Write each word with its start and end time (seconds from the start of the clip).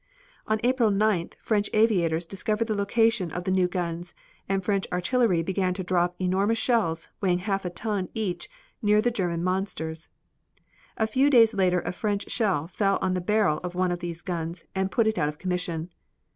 On 0.47 0.59
April 0.63 0.89
9th 0.89 1.35
French 1.43 1.69
aviators 1.73 2.25
discovered 2.25 2.65
the 2.65 2.73
location 2.73 3.29
of 3.31 3.43
the 3.43 3.51
new 3.51 3.67
guns, 3.67 4.15
and 4.49 4.65
French 4.65 4.87
artillery 4.91 5.43
began 5.43 5.75
to 5.75 5.83
drop 5.83 6.15
enormous 6.17 6.57
shells 6.57 7.09
weighing 7.21 7.37
half 7.37 7.65
a 7.65 7.69
ton 7.69 8.09
each 8.15 8.49
near 8.81 8.99
the 8.99 9.11
German 9.11 9.43
monsters. 9.43 10.09
A 10.97 11.05
few 11.05 11.29
days 11.29 11.53
later 11.53 11.81
a 11.81 11.91
French 11.91 12.31
shell 12.31 12.65
fell 12.65 12.97
on 12.99 13.13
the 13.13 13.21
barrel 13.21 13.59
of 13.61 13.75
one 13.75 13.91
of 13.91 13.99
these 13.99 14.23
guns 14.23 14.63
and 14.73 14.89
put 14.89 15.05
it 15.05 15.19
out 15.19 15.29
of 15.29 15.37
commission. 15.37 15.91